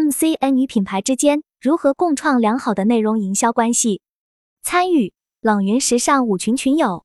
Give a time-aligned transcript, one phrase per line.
[0.00, 4.00] MCN 与品牌之间如何共创良好的内容营销关系。
[4.62, 7.04] 参与冷云时尚舞群群友，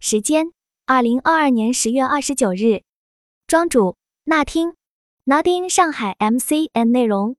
[0.00, 0.52] 时间
[0.84, 2.82] 二零二二年十月二十九日。
[3.46, 4.74] 庄主那听
[5.22, 7.36] 纳听上海 MCN 内容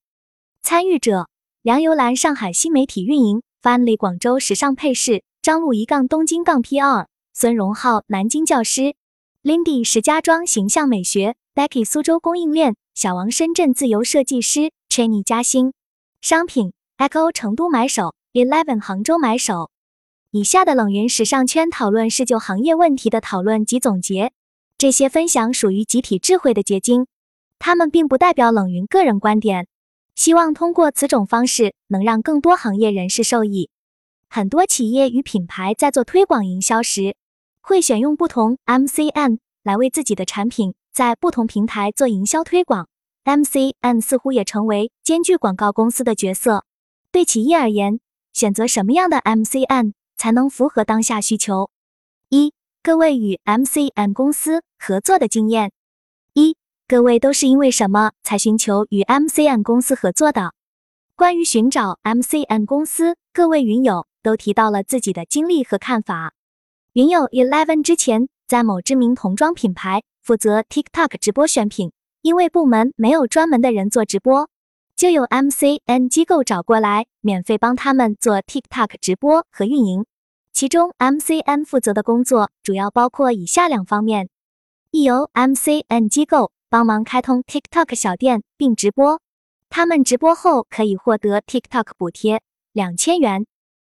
[0.61, 1.27] 参与者
[1.61, 8.95] 梁游兰上海新媒体运营 Finally 广州时尚配饰张璐一杠东京杠 PR 孙荣浩南京教师
[9.43, 15.73] Lindy 石家庄形象美学 Becky 苏州供应链小王深圳自由设计师 Chenny 嘉兴
[16.21, 19.69] 商品 Echo 成都买手 Eleven 杭州买手。
[20.31, 24.31] 以下的冷云时尚圈讨论是就行业问题的讨论及总结。
[24.77, 27.07] 这些分享属于集体智慧的结晶，
[27.59, 29.67] 他们并不代表冷云个人观点。
[30.15, 33.69] 希望通过此种方式，能让更多行业人士受益。
[34.29, 37.17] 很多企业与品牌在做推广营销时，
[37.59, 42.87] 会选用不同 MCN 来为自己的产品在不同平台做营销推广。
[43.25, 46.63] MCN 似乎也成为兼具广告公司的角色。
[47.11, 47.99] 对企业而言，
[48.33, 51.71] 选择什么样的 MCN 才能符合当下需求？
[52.29, 55.71] 一各位与 MCN 公司合作的经验，
[56.33, 56.55] 一，
[56.87, 60.53] 各位都是因为什么才寻求与 MCN 公司合作的？
[61.15, 66.33] 关于寻找 MCN 公司，各位云友都提到了自己的经历和看法。
[66.93, 71.91] 云友 Eleven 之前在某知名童装品牌负责 TikTok 直播选品，
[72.25, 74.49] 因为部门没有专门的人做直播，
[74.95, 80.07] 就有 MCN 机构找过来，免费帮他们做 TikTok 直播和运营。
[80.51, 84.29] 其中，MCN 负责的工作主要包括以下两方面：
[84.89, 89.21] 一由 MCN 机构帮忙开通 TikTok 小店并直播，
[89.69, 92.41] 他们直播后可以获得 TikTok 补贴
[92.73, 93.43] 两千元；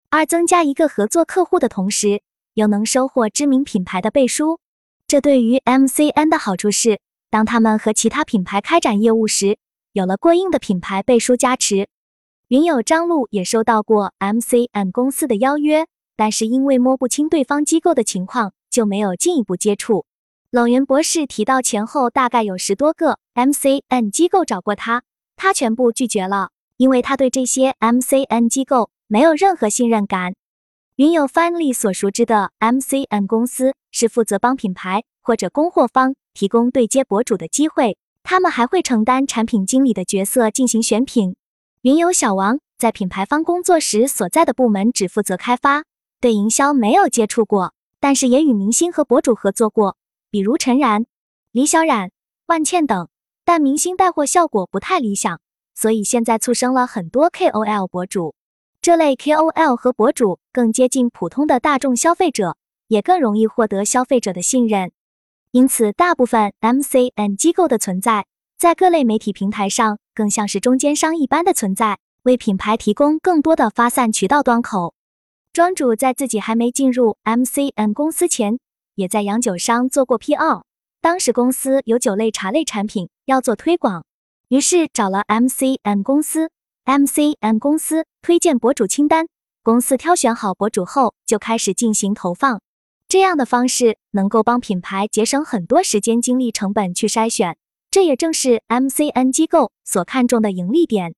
[0.09, 2.21] 二增加一个合作客户的同时，
[2.55, 4.59] 又能收获知名品牌的背书。
[5.07, 6.99] 这对于 MCN 的好处是，
[7.37, 9.59] 当他们和其他品牌开展业务时，
[9.93, 11.87] 有了过硬的品牌背书加持。
[12.47, 15.85] 云友张璐也收到过 MCN 公司的邀约。
[16.15, 20.07] 但是因为摸不清对方机构的情况，就没有进一步接触。
[20.49, 25.03] 冷云博士提到，前后大概有十多个 MCN 机构找过他，
[25.35, 30.33] 他全部拒绝了，因为他对这些 MCN 机构没有任何信任感。
[30.95, 41.35] 云友 Finally 所熟知的 MCN 公司是负责帮品牌或者供货方提供对接博主的机会，他们还会承担产品经理的角色进行选品。
[41.81, 45.85] 云友小王在品牌方工作时所在的部门只负责开发。
[46.21, 49.97] 对营销没有接触过，但是也与明星和博主合作过，
[50.29, 51.07] 比如陈然、
[51.51, 52.11] 李小冉、
[52.45, 53.07] 万茜等。
[53.43, 55.41] 但明星带货效果不太理想，
[55.73, 58.35] 所以现在促生了很多 KOL 博主。
[58.79, 62.57] 这类 KOL 和博主更接近普通的大众消费者，
[62.89, 64.91] 也更容易获得消费者的信任。
[65.57, 68.27] 因此，大部分 MCN 机构的存在，
[68.59, 74.93] 在各类媒体平台上，更像是中间商一般的存在，为品牌提供更多的发散渠道端口。
[75.51, 78.59] 庄主在自己还没进入 MCN 公司前，
[78.93, 80.61] 也在洋酒商做过 PR。
[81.01, 84.05] 当时公司有酒类、茶类产品要做推广，
[84.49, 86.51] 于是找了 MCN 公司。
[86.85, 89.25] MCN 公司推荐博主清单，
[89.63, 92.61] 公司挑选好博主后就开始进行投放。
[93.07, 97.57] 这样的方式能够帮品牌节省很多时间、精力、成本去筛选，
[97.89, 101.15] 这也正是 MCN 机构所看重的盈利点。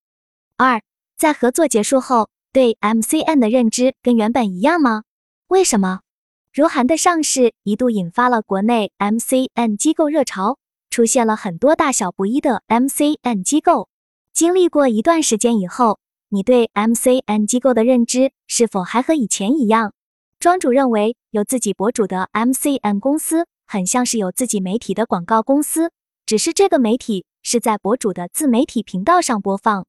[0.57, 0.81] 二，
[1.17, 2.29] 在合作结束后。
[2.51, 5.03] 对 MCN 的认知跟原本一样吗？
[5.49, 5.99] 为什么？
[6.51, 10.57] 如涵的上市一度引发了国内 MCN 机构热潮，
[10.89, 13.87] 出现了很多大小不一的 MCN 机构。
[14.33, 19.93] 经历过一段时间以后，你对 MCN 机构的认知是否还和以前一样？
[20.39, 25.91] 庄主认为，有自己博主的 MCN 公司很像是有自己媒体的广告公司，
[26.25, 29.85] 只是这个媒体是在博主的自媒体频道上播放。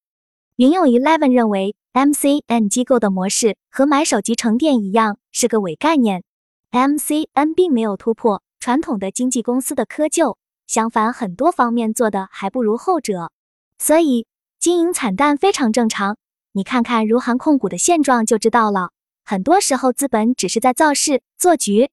[0.56, 1.74] 云友 Eleven 认为。
[1.92, 6.22] MCN 机构的模式和买手集成店一样，是个伪概念。
[6.70, 10.36] MCN 并没有突破传统的经纪公司的窠臼，
[10.68, 13.32] 相反，很多方面做的还不如后者，
[13.76, 14.28] 所以
[14.60, 16.16] 经营惨淡非常正常。
[16.52, 18.90] 你看看如涵控股的现状就知道了。
[19.30, 21.88] 很多时候，资本只是在造势做局，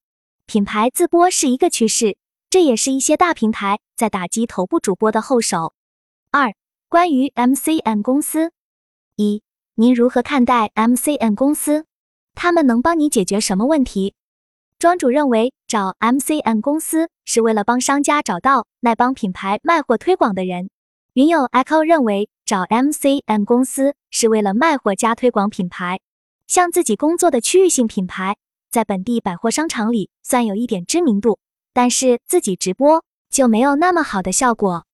[0.46, 2.16] 品牌自播是一个趋势，
[2.50, 5.72] 这也是一些大平台在打击头部主播的后手。
[6.32, 6.52] 二、
[6.88, 8.50] 关于 MCN 公司，
[9.14, 9.44] 一。
[9.76, 11.84] 您如何看待 MCN 公司？
[12.34, 14.16] 他们能帮你解决什么问题？
[14.80, 20.70] 庄主认为，找 MCN 公司是为了帮商家找到那帮品牌卖货推广的人。
[21.12, 26.00] 云友 Echo 认为，找 MCN 公司是为了卖货加推广品牌。
[26.48, 28.38] 像自己工作的区域性品牌，
[28.70, 31.38] 在本地百货商场里算有一点知名度，
[31.74, 34.86] 但是自己直播就没有那么好的效果。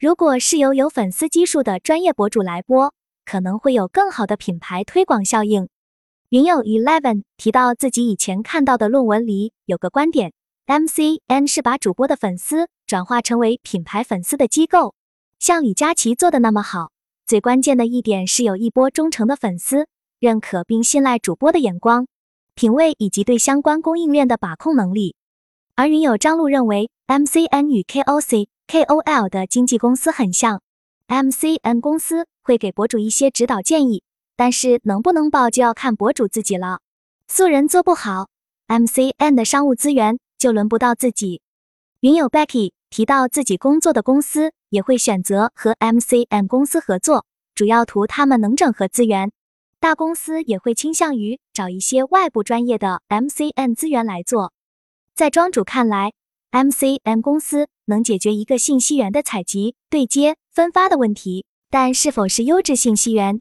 [0.00, 2.94] 如果是由有粉丝基数的专业博主来播，
[3.26, 5.68] 可能会有更好的品牌推广效应。
[6.30, 10.32] 云友 Eleven 提到自己以前看到的论文里有个观点
[10.66, 14.94] ，MCN 是把主播的粉丝转化成为品牌粉丝的机构。
[15.38, 16.90] 像李佳琦做的那么好，
[17.26, 19.86] 最关键的一点是有一波忠诚的粉丝，
[20.22, 22.06] 认可并信赖主播的眼光、
[22.54, 25.16] 品味以及对相关供应链的把控能力。
[25.74, 30.62] 而云友张璐认为，MCN 与 KOC、KOL 的经纪公司很像
[31.08, 34.04] ，MCN 公司会给博主一些指导建议。
[34.36, 36.78] 但是能不能爆就要看博主自己了。
[37.26, 38.28] 素人做不好
[38.68, 41.42] ，MCN 的商务资源就轮不到自己。
[41.98, 47.26] 云友 Becky 提到自己工作的公司也会选择和 MCN 公司合作，
[47.56, 49.32] 主要图他们能整合资源。
[49.82, 54.52] 大公司也会倾向于找一些外部专业的 MCN 资源来做。
[55.12, 56.12] 在庄主看来
[56.52, 63.40] ，MCN 公司能解决一个信息源的采集、对接、分发的问题，但是否是优质信息源？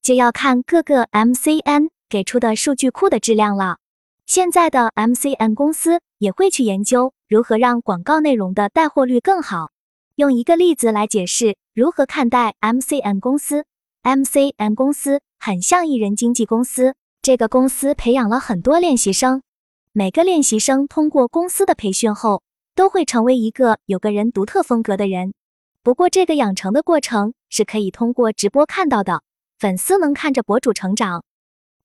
[0.00, 3.76] 就要看各个 MCN 给出的数据库的质量了。
[4.24, 9.72] 现在的 MCN 公司也会去研究如何让广告内容的带货率更好。
[10.14, 13.66] 用一个例子来解释如何看待 MCN 公司。
[14.02, 19.42] MCN 公司很像艺人经纪公司，这个公司培养了很多练习生，
[19.90, 22.44] 每个练习生通过公司的培训后，
[22.76, 25.34] 都会成为一个有个人独特风格的人。
[25.82, 29.24] 不过这个养成的过程是可以通过直播看到的。
[29.58, 31.24] 粉丝能看着博主成长。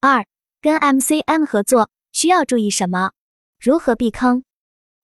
[0.01, 0.27] 二，
[0.61, 3.09] 跟 MCN 合作需要注意什么？
[3.59, 4.43] 如何避坑？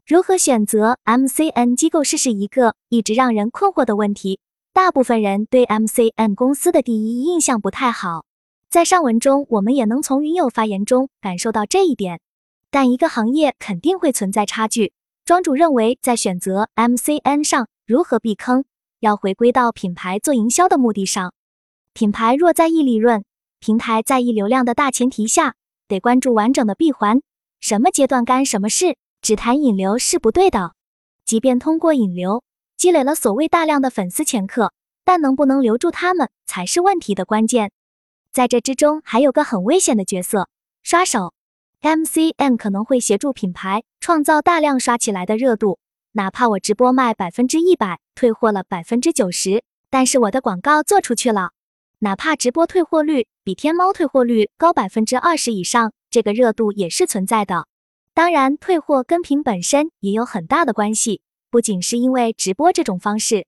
[0.05, 2.03] 如何选择 MCN 机构？
[2.03, 4.39] 试试一个一直让人困惑的问题。
[4.71, 8.25] 大部分人对 MCN 公司的第一印象不太好。
[8.73, 12.19] 在上文中，我们也能从云友发言中感受到这一点。
[12.71, 14.93] 但一个行业肯定会存在差距。
[15.25, 18.65] 庄主认为，在选择 MCN 上如何避坑，
[18.99, 21.35] 要回归到品牌做营销的目的上。
[21.93, 23.23] 品牌若在意利润，
[23.59, 25.53] 平台在意流量的大前提下，
[25.87, 27.21] 得关注完整的闭环，
[27.59, 30.73] 什么阶段干什么事，只谈引流是不对的。
[31.25, 32.41] 即便通过引流
[32.75, 34.73] 积累了所谓大量的粉丝前客，
[35.05, 37.71] 但能不能留住他们才是问题的关键。
[38.33, 40.49] 在这之中还有个很危险的角色——
[40.81, 41.35] 刷手。
[41.83, 45.77] MCN 可能会协助品牌创造大量刷起来的热度，
[46.13, 51.51] 哪怕我直播卖百分之一百，退货了百分之九十，但是我的广告做出去了。
[51.99, 57.67] 哪怕直播退货率比天猫退货率高百分之二十以上，这个热度也是存在的。
[58.15, 61.21] 当然，退货跟品本身也有很大的关系，
[61.51, 63.45] 不仅是因为直播这种方式。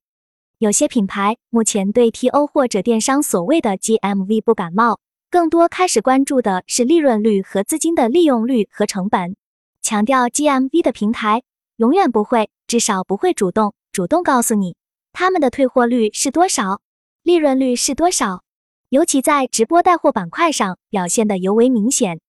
[0.58, 9.36] 有些品牌目前对 TO 或者电商所谓的 GMV 不感冒，更多开始关注的是利润率和资金的利用率和成本。
[9.82, 11.44] 强调 GMV 的平台
[11.76, 14.78] 永远不会，至少不会主动主动告诉你
[15.12, 16.80] 他们的退货率是多少，
[17.22, 18.42] 利润率是多少。
[18.88, 22.22] 尤其在直播带货板块上表现的尤为明显。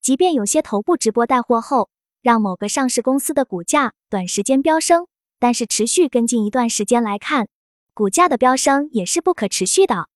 [0.00, 1.88] 即便有些头部直播带货后，
[2.22, 5.08] 让某个上市公司的股价短时间飙升，
[5.40, 7.48] 但是持续跟进一段时间来看，
[7.94, 10.08] 股价的飙升也是不可持续的。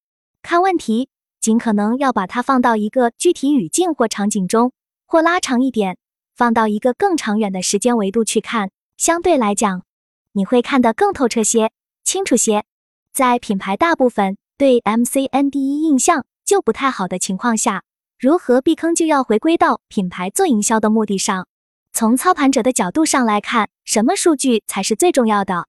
[0.43, 1.09] 看问题，
[1.41, 4.73] 尽可能要把它放到一个具体语境或场景中，
[5.07, 5.97] 或拉长一点，
[6.35, 9.85] 放到一个更长远的时间维度去看，相对来讲，
[10.33, 11.71] 你会看得更透彻些、
[12.05, 12.65] 清楚些。
[13.13, 14.37] 在品牌大部分。
[14.59, 17.85] 对 MCN 第一印象就不太好的情况下，
[18.19, 21.47] 如何避坑就要回归到品牌做营销的目的上。
[21.93, 25.69] 从操盘者的角度上来看，什么数据才是最重要的？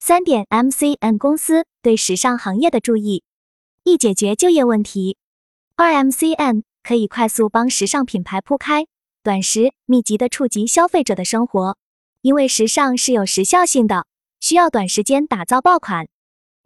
[0.00, 3.24] 三点 MCN 公司对时尚行业的注意：
[3.82, 5.18] 一、解决就业问题；
[5.76, 8.86] 二、MCN 可以快速帮时尚品牌铺开，
[9.22, 11.76] 短时密集的触及消费者的生活，
[12.22, 14.06] 因为时尚是有时效性的，
[14.40, 16.08] 需要短时间打造爆款。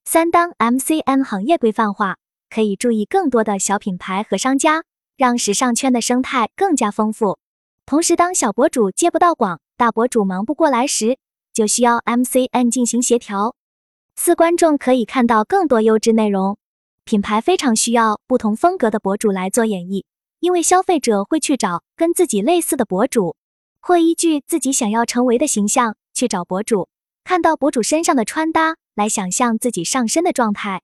[0.04, 4.84] 三当 MCN 行业规范化，可以注意更多的小品牌和商家，
[5.16, 7.38] 让时尚圈的生态更加丰富。
[7.86, 11.18] 同时，当小博主接不到广，大博主忙不过来时，
[11.52, 13.54] 就需要 MCN 进行协调。
[14.16, 16.56] 四观众可以看到更多优质内容，
[17.04, 20.04] 品牌非常需要不同风格的博主来做演绎，
[20.40, 23.36] 因为消费者会去找跟自己类似的博主，
[23.80, 26.88] 或依据自己想要成为的形象去找博主，
[27.24, 28.76] 看到博主身上的穿搭。
[28.94, 30.82] 来想象自己上身的状态。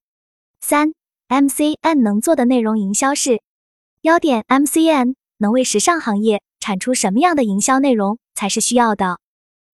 [0.62, 0.94] 三
[1.28, 3.42] ，MCN 能做的内容营销是：
[4.00, 9.20] 要点 MCN 能为时尚行业产出什么样的营销内容才是需要的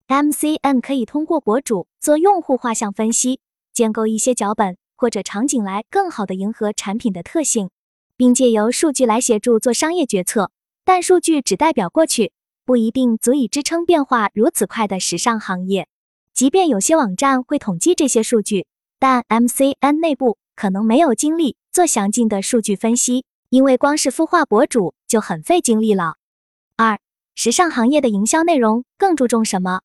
[0.07, 3.39] ？MCN 可以通过博主做用户画像分析，
[3.73, 7.69] 建构一些脚本或者场景来更好的迎合产品的特性，
[8.15, 10.51] 并借由数据来协助做商业决策。
[10.85, 12.33] 但数据只代表过去，
[12.65, 15.87] 不一定足以支撑变化如此快的时尚行业。
[16.33, 18.67] 即便有些网站会统计这些数据，
[18.99, 26.15] 但 MCN 内部可能没有精力做详尽的数据分析，因为光是孵化博主就很费精力了。
[26.75, 26.99] 二、
[27.35, 29.81] 时尚行业的营销内容更注重什么？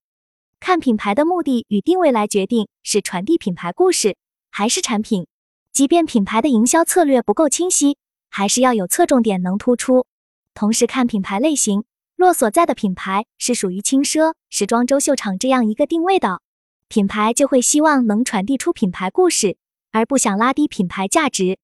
[0.61, 4.17] 看品牌的目的与定位来决定，是传递品牌故事，
[4.51, 5.27] 还是产品。
[5.73, 7.97] 即便品牌的营销策略不够清晰，
[8.29, 10.07] 还是要有侧重点能突出。
[10.55, 11.85] 同时看品牌类型，
[12.17, 16.41] 若所在的品牌是属于轻奢、时装周秀场这样一个定位的
[16.89, 19.57] 品牌，就会希望能传递出品牌故事，
[19.93, 21.59] 而不想拉低品牌价值。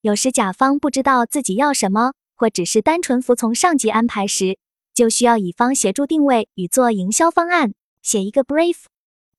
[0.00, 4.58] 有时甲方不知道自己要什么，或只是单纯服从上级安排时，
[4.92, 8.84] 就需要乙方协助定位与做营销方案，写一个 brief。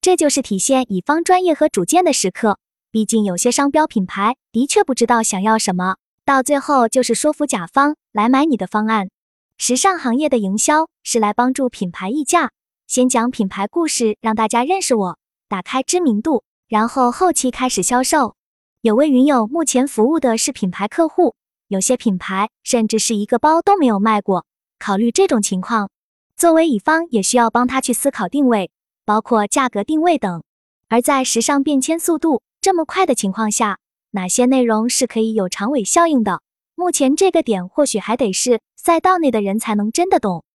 [0.01, 2.59] 这就是体现乙方专业和主见的时刻。
[2.91, 9.09] 毕竟有些商标品牌的确不知道想要什么，到最后就是说服甲方来买你的方案。
[9.57, 12.51] 时尚行业的营销是来帮助品牌溢价，
[12.85, 15.17] 先讲品牌故事，让大家认识我，
[15.47, 18.35] 打开知名度，然后后期开始销售。
[18.81, 21.35] 有位云友目前服务的是品牌客户，
[21.69, 24.45] 有些品牌甚至是一个包都没有卖过。
[24.77, 25.89] 考虑这种情况，
[26.35, 28.71] 作为乙方也需要帮他去思考定位，
[29.05, 30.43] 包括价格定位等。
[30.89, 32.41] 而在时尚变迁速度。
[32.61, 33.79] 这么快的情况下，
[34.11, 36.41] 哪些内容是可以有长尾效应的？
[36.75, 40.45] 目前这个点或许还得是赛道内的人才能真的懂。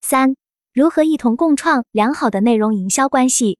[0.00, 0.36] 三、
[0.72, 3.58] 如何一同共创良好的内容营销关系？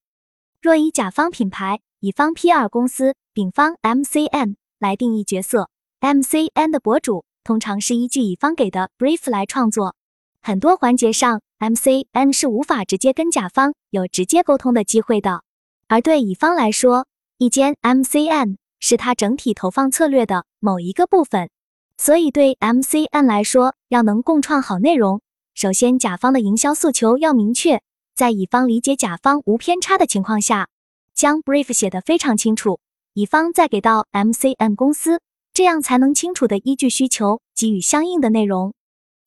[0.62, 5.68] 若以甲方品牌、乙方 PR 公司、丙方 MCN 来定义角色
[6.00, 9.94] ，MCN 的博主通常是依据乙方给的 brief 来创作，
[10.42, 15.42] 很多环节上 MCN 是无法直接跟甲方有直接沟通的机会的，
[15.86, 17.06] 而对乙方来说，
[17.36, 21.50] 一间 MCN 是他整体投放策略的某一个部分，
[21.98, 25.20] 所以对 MCN 来说，要能共创好内容，
[25.54, 27.82] 首先甲方的营销诉求要明确，
[28.14, 30.68] 在乙方理解甲方无偏差的情况下，
[31.14, 32.80] 将 brief 写得非常清楚，
[33.12, 35.20] 乙方再给到 MCN 公司，
[35.52, 38.72] 这样才能清楚的依据需求给予相应的内容。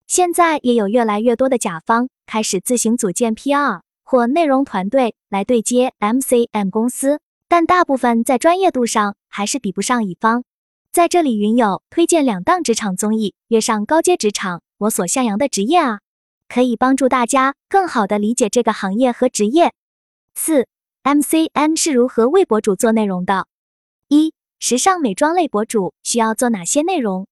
[0.07, 7.19] 现在也有越来越多的甲方开始自行组建 PR 或内容团队来对接 MCM 公司。
[7.47, 10.43] 但大部分在专业度上还是比不上乙方。
[10.91, 15.99] 在这里，云友推荐两档职场综艺，《跃上高阶职场》，我所向阳的职业啊，
[16.47, 19.71] 可以帮助大家更好的理解这个行业和职业。
[20.33, 20.67] 四
[21.03, 23.45] MCM 是如何为博主做内容的？
[24.07, 27.27] 一，时尚美妆类博主需要做哪些内容？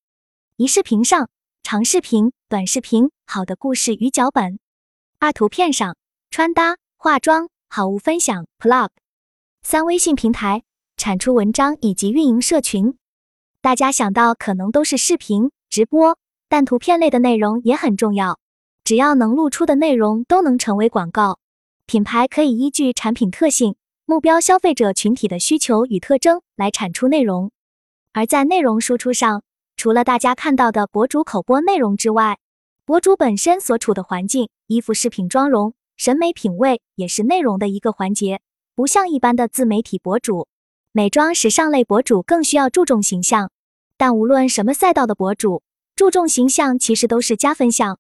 [0.58, 1.30] 一，视频上，
[1.64, 4.60] 长视频、短视频，好的故事与脚本。
[5.20, 5.96] 二，图片上，
[6.30, 8.90] 穿搭、化妆、好物分享、Plug。
[9.62, 10.64] 三、微信平台
[10.98, 12.98] 产出文章以及运营社群，
[13.62, 16.18] 大家想到可能都是视频直播，
[16.50, 18.38] 但图片类的内容也很重要。
[18.84, 21.40] 只要能露出的内容都能成为广告。
[21.86, 23.76] 品牌可以依据产品特性、
[24.06, 27.52] 目标消费者群体的需求与特征来产出内容。
[28.12, 29.44] 而在内容输出上，
[29.82, 32.38] 除了大家看到的博主口播内容之外，
[32.86, 38.42] 博主本身所处的环境、衣服、饰品、妆容、审美品味也是内容的一个环节。
[38.76, 40.48] 不像一般的自媒体博主，
[40.92, 43.50] 美妆时尚类博主更需要注重形象。
[43.98, 45.64] 但无论什么赛道的博主，
[45.96, 47.98] 注重形象其实都是加分项。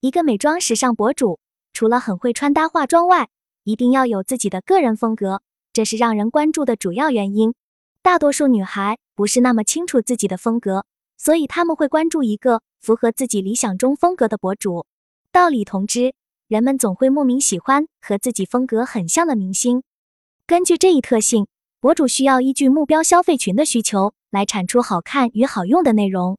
[0.00, 1.38] 一个美妆时尚博主，
[1.72, 3.28] 除了很会穿搭化妆外，
[3.62, 5.40] 一定要有自己的个人风格，
[5.72, 7.54] 这是让人关注的主要原因。
[8.02, 10.84] 大多数女孩不是那么清楚自己的风格，
[11.22, 14.86] 所以他们会关注一个符合自己理想中风格的博主。
[15.30, 16.14] 道理同之，
[16.48, 19.84] 人们总会莫名喜欢和自己风格很像的明星。
[20.48, 21.46] 根据这一特性，
[21.78, 26.38] 博主需要依据目标消费群的需求来产出好看与好用的内容，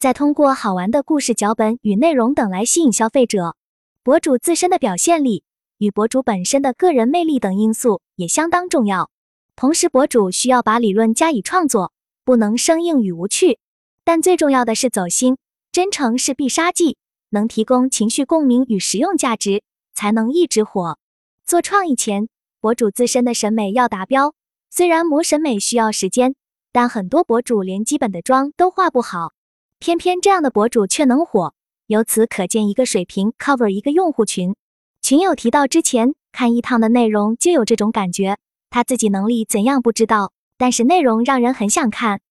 [0.00, 3.54] 再通过好玩的故事脚本与内容等来吸引消费者。
[4.02, 5.44] 博主自身的表现力
[5.78, 9.10] 与博主本身的个人魅力等因素也相当重要。
[9.54, 11.92] 同时，博主需要把理论加以创作，
[12.24, 13.60] 不能生硬与无趣。
[14.04, 15.38] 但最重要的是走心，
[15.72, 16.98] 真诚是必杀技，
[17.30, 19.62] 能提供情绪共鸣与实用价值，
[19.94, 20.98] 才能一直火。
[21.44, 22.28] 做创意前。
[22.60, 24.32] 博主自身的审美要达标，
[24.70, 26.34] 虽然磨审美需要时间，
[26.72, 29.34] 但很多博主连基本的妆都化不好，
[29.78, 31.52] 偏偏这样的博主却能火。
[31.88, 34.56] 由此可见，一个水平 cover 一个用户群。
[35.02, 38.38] 群友提到之前看一趟的内容就有这种感觉，
[38.70, 42.22] 他自己能力怎样不知道，但是内容让人很想看。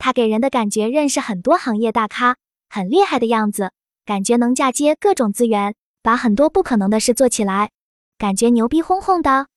[0.00, 2.36] 他给人的感觉认识很多行业大咖，
[2.70, 3.70] 很厉害的样子，
[4.06, 7.70] 感觉能嫁接各种资源，把很多不可能的事做起来，
[8.16, 9.48] 感觉牛逼哄哄的。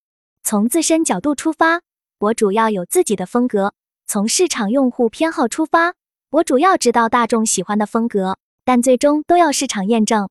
[0.43, 1.79] 从自身角度出发，
[2.17, 3.69] 博主要有自己的风格；
[4.05, 5.93] 从市场用户偏好出发，
[6.29, 8.37] 博主要知道大众喜欢的风格。
[8.65, 10.29] 但最终都要市场验证。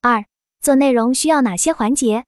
[0.00, 0.24] 二、
[0.60, 2.24] 做内容需要哪些环节？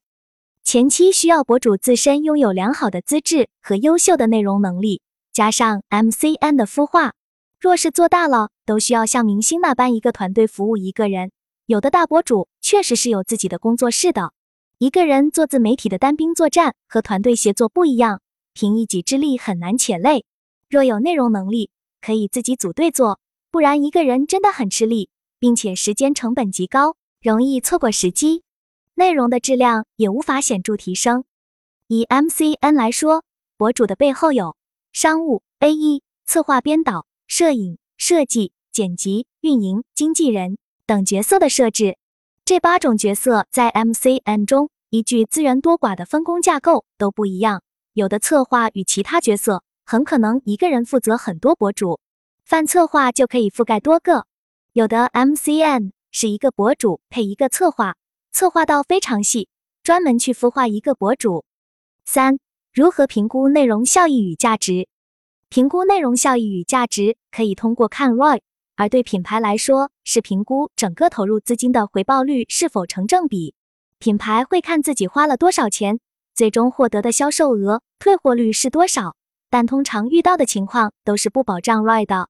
[0.63, 5.01] 前期需要博主自身拥有良好的资质和优秀的内容能力，
[5.33, 7.15] 加上 MCN 的孵化，
[7.61, 11.33] 若是做大了，都需要像明星那般一个团队服务一个人。
[11.67, 14.33] 有的大博主确实是有自己的工作室的，
[14.79, 18.23] 一个人做自媒体的单兵作战和团队协作不一样，
[18.55, 20.25] 凭一己之力很难且累。
[20.71, 23.19] 若有内容能力，可以自己组队做，
[23.51, 25.11] 不然一个人真的很吃力，
[25.41, 28.45] 并且时间成本极高，容易错过时机，
[28.95, 31.25] 内容的质量也无法显著提升。
[31.89, 33.25] 以 MCN 来说，
[33.57, 34.57] 博主的背后有
[34.93, 40.57] 商务、AE、策划、编导、摄影、设计、剪辑、运营、经纪人
[40.87, 41.99] 等角色的设置。
[42.47, 52.01] 这八种角色在 MCN 中依据资源多寡的分工架构都不一样，有的策划与其他角色很可能一个人负责很多博主，
[52.47, 54.23] 泛策划就可以覆盖多个；
[54.73, 57.97] 有的 MCN 是一个博主配一个策划，
[58.33, 59.51] 策划到非常细，
[59.83, 61.45] 专门去孵化一个博主。
[62.07, 62.39] 三、
[62.73, 64.89] 如何评估内容效益与价值？
[65.51, 68.41] 评估内容效益与价值可以通过看 ROI，
[68.77, 73.55] 而对品牌来说是评估整个投入资金的回报率是否成正比。
[73.99, 76.01] 品牌会看自己花了多少钱，
[76.35, 79.17] 最终获得的销售额、退货率是多少，
[79.49, 82.29] 但通常遇到的情况都是不保障 ROI 的。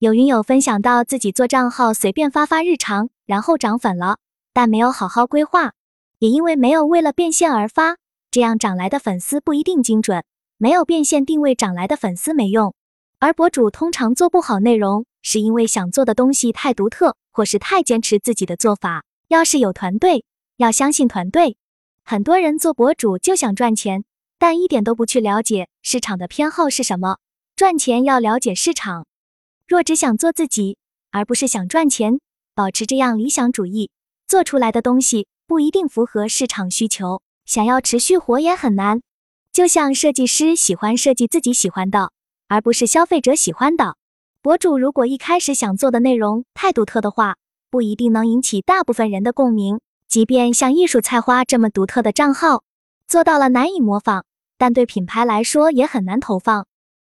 [0.00, 4.18] 有云友分享到自己做账号随便发发日常，然后涨粉了，
[4.52, 5.74] 但没有好好规划，
[6.18, 7.96] 也因为没有为了变现而发。
[8.30, 10.22] 这样涨来的粉丝不一定精准，
[10.58, 12.74] 没有变现定位涨来的粉丝没用。
[13.20, 19.04] 而博主通常做不好内容，是因为想做的东西太独特，或是太坚持自己的做法。
[19.28, 20.24] 要是有团队，
[20.56, 21.56] 要相信团队。
[22.04, 24.04] 很多人做博主就想赚钱，
[24.38, 27.18] 但一点都不去了解市场的偏好是什么。
[27.54, 29.06] 赚钱要了解市场。
[29.66, 30.78] 若只想做自己，
[31.10, 32.20] 而不是想赚钱，
[32.54, 33.90] 保持这样理想主义，
[34.26, 37.20] 做出来的东西不一定符合市场需求。
[37.44, 39.02] 想要持续火也很难，
[39.58, 42.12] 就像设计师喜欢设计自己喜欢的，
[42.46, 43.96] 而不是消费者喜欢的。
[44.40, 47.34] 博主如果一开始想做的内容太独特的话，
[47.68, 49.80] 不一定能引起大部分人的共鸣。
[50.06, 52.62] 即便像艺术菜花这么独特的账号，
[53.08, 54.22] 做到了难以模仿，
[54.56, 56.68] 但对品牌来说也很难投放。